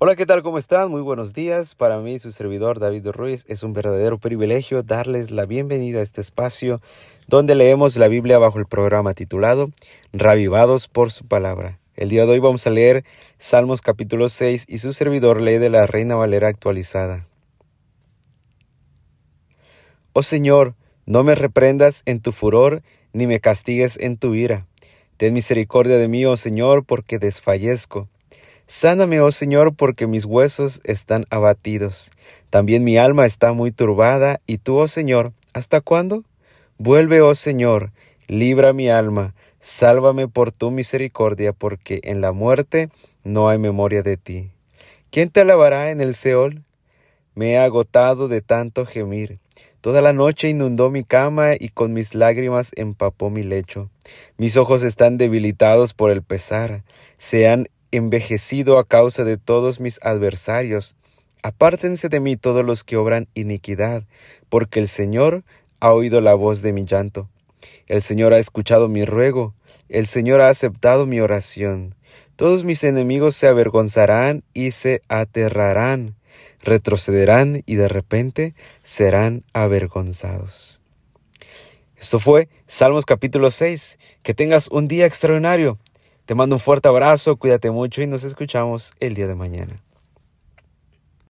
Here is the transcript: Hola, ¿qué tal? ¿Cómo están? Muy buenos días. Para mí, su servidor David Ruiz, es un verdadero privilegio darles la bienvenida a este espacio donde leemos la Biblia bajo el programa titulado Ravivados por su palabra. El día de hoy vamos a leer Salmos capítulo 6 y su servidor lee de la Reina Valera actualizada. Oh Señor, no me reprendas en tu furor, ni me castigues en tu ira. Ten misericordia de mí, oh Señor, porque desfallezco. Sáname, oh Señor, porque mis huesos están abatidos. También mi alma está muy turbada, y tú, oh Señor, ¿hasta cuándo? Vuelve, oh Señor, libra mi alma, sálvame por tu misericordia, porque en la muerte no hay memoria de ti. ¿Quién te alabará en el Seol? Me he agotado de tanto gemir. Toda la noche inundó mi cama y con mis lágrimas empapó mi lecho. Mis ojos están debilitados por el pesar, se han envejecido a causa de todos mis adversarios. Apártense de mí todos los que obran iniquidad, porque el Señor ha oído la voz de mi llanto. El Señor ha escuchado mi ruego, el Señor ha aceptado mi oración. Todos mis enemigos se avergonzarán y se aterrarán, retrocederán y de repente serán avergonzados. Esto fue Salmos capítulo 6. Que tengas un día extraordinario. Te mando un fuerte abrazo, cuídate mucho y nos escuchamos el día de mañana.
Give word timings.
Hola, 0.00 0.14
¿qué 0.14 0.26
tal? 0.26 0.44
¿Cómo 0.44 0.58
están? 0.58 0.92
Muy 0.92 1.00
buenos 1.00 1.34
días. 1.34 1.74
Para 1.74 1.98
mí, 1.98 2.20
su 2.20 2.30
servidor 2.30 2.78
David 2.78 3.08
Ruiz, 3.08 3.44
es 3.48 3.64
un 3.64 3.72
verdadero 3.72 4.16
privilegio 4.18 4.84
darles 4.84 5.32
la 5.32 5.44
bienvenida 5.44 5.98
a 5.98 6.02
este 6.02 6.20
espacio 6.20 6.80
donde 7.26 7.56
leemos 7.56 7.96
la 7.96 8.06
Biblia 8.06 8.38
bajo 8.38 8.60
el 8.60 8.66
programa 8.66 9.14
titulado 9.14 9.72
Ravivados 10.12 10.86
por 10.86 11.10
su 11.10 11.26
palabra. 11.26 11.80
El 11.96 12.10
día 12.10 12.26
de 12.26 12.30
hoy 12.30 12.38
vamos 12.38 12.64
a 12.68 12.70
leer 12.70 13.04
Salmos 13.38 13.82
capítulo 13.82 14.28
6 14.28 14.66
y 14.68 14.78
su 14.78 14.92
servidor 14.92 15.40
lee 15.40 15.58
de 15.58 15.68
la 15.68 15.84
Reina 15.84 16.14
Valera 16.14 16.46
actualizada. 16.46 17.26
Oh 20.12 20.22
Señor, 20.22 20.76
no 21.06 21.24
me 21.24 21.34
reprendas 21.34 22.04
en 22.06 22.20
tu 22.20 22.30
furor, 22.30 22.84
ni 23.12 23.26
me 23.26 23.40
castigues 23.40 23.98
en 23.98 24.16
tu 24.16 24.36
ira. 24.36 24.64
Ten 25.16 25.34
misericordia 25.34 25.96
de 25.96 26.06
mí, 26.06 26.24
oh 26.24 26.36
Señor, 26.36 26.84
porque 26.84 27.18
desfallezco. 27.18 28.08
Sáname, 28.70 29.22
oh 29.22 29.30
Señor, 29.30 29.74
porque 29.74 30.06
mis 30.06 30.26
huesos 30.26 30.82
están 30.84 31.24
abatidos. 31.30 32.10
También 32.50 32.84
mi 32.84 32.98
alma 32.98 33.24
está 33.24 33.54
muy 33.54 33.72
turbada, 33.72 34.42
y 34.46 34.58
tú, 34.58 34.76
oh 34.76 34.88
Señor, 34.88 35.32
¿hasta 35.54 35.80
cuándo? 35.80 36.22
Vuelve, 36.76 37.22
oh 37.22 37.34
Señor, 37.34 37.92
libra 38.26 38.74
mi 38.74 38.90
alma, 38.90 39.34
sálvame 39.58 40.28
por 40.28 40.52
tu 40.52 40.70
misericordia, 40.70 41.54
porque 41.54 42.00
en 42.04 42.20
la 42.20 42.32
muerte 42.32 42.90
no 43.24 43.48
hay 43.48 43.56
memoria 43.56 44.02
de 44.02 44.18
ti. 44.18 44.50
¿Quién 45.10 45.30
te 45.30 45.40
alabará 45.40 45.90
en 45.90 46.02
el 46.02 46.12
Seol? 46.12 46.62
Me 47.34 47.52
he 47.52 47.58
agotado 47.58 48.28
de 48.28 48.42
tanto 48.42 48.84
gemir. 48.84 49.38
Toda 49.80 50.02
la 50.02 50.12
noche 50.12 50.50
inundó 50.50 50.90
mi 50.90 51.04
cama 51.04 51.52
y 51.58 51.70
con 51.70 51.94
mis 51.94 52.14
lágrimas 52.14 52.72
empapó 52.76 53.30
mi 53.30 53.44
lecho. 53.44 53.88
Mis 54.36 54.58
ojos 54.58 54.82
están 54.82 55.16
debilitados 55.16 55.94
por 55.94 56.10
el 56.10 56.22
pesar, 56.22 56.82
se 57.16 57.48
han 57.48 57.68
envejecido 57.90 58.78
a 58.78 58.86
causa 58.86 59.24
de 59.24 59.36
todos 59.36 59.80
mis 59.80 59.98
adversarios. 60.02 60.96
Apártense 61.42 62.08
de 62.08 62.20
mí 62.20 62.36
todos 62.36 62.64
los 62.64 62.84
que 62.84 62.96
obran 62.96 63.28
iniquidad, 63.34 64.04
porque 64.48 64.80
el 64.80 64.88
Señor 64.88 65.44
ha 65.80 65.92
oído 65.92 66.20
la 66.20 66.34
voz 66.34 66.62
de 66.62 66.72
mi 66.72 66.84
llanto. 66.84 67.28
El 67.86 68.02
Señor 68.02 68.34
ha 68.34 68.38
escuchado 68.38 68.88
mi 68.88 69.04
ruego, 69.04 69.54
el 69.88 70.06
Señor 70.06 70.40
ha 70.40 70.48
aceptado 70.48 71.06
mi 71.06 71.20
oración. 71.20 71.94
Todos 72.36 72.64
mis 72.64 72.84
enemigos 72.84 73.34
se 73.34 73.48
avergonzarán 73.48 74.44
y 74.54 74.70
se 74.70 75.02
aterrarán, 75.08 76.14
retrocederán 76.62 77.62
y 77.66 77.76
de 77.76 77.88
repente 77.88 78.54
serán 78.82 79.44
avergonzados. 79.52 80.80
Esto 81.96 82.20
fue 82.20 82.48
Salmos 82.68 83.06
capítulo 83.06 83.50
6. 83.50 83.98
Que 84.22 84.34
tengas 84.34 84.68
un 84.68 84.86
día 84.86 85.04
extraordinario. 85.04 85.78
Te 86.28 86.34
mando 86.34 86.56
un 86.56 86.60
fuerte 86.60 86.86
abrazo, 86.88 87.36
cuídate 87.36 87.70
mucho 87.70 88.02
y 88.02 88.06
nos 88.06 88.22
escuchamos 88.22 88.92
el 89.00 89.14
día 89.14 89.26
de 89.26 89.34
mañana. 89.34 89.82